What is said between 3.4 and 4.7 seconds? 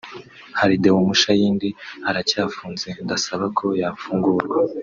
ko yafungurwa